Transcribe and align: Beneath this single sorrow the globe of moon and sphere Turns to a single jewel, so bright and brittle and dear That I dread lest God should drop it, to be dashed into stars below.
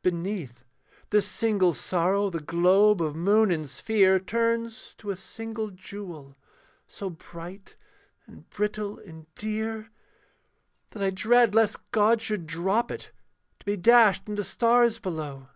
Beneath 0.00 0.64
this 1.10 1.26
single 1.28 1.74
sorrow 1.74 2.30
the 2.30 2.40
globe 2.40 3.02
of 3.02 3.14
moon 3.14 3.50
and 3.50 3.68
sphere 3.68 4.18
Turns 4.18 4.94
to 4.96 5.10
a 5.10 5.16
single 5.16 5.68
jewel, 5.68 6.34
so 6.88 7.10
bright 7.10 7.76
and 8.24 8.48
brittle 8.48 8.98
and 9.00 9.26
dear 9.34 9.90
That 10.92 11.02
I 11.02 11.10
dread 11.10 11.54
lest 11.54 11.90
God 11.90 12.22
should 12.22 12.46
drop 12.46 12.90
it, 12.90 13.12
to 13.58 13.66
be 13.66 13.76
dashed 13.76 14.26
into 14.26 14.44
stars 14.44 14.98
below. 14.98 15.48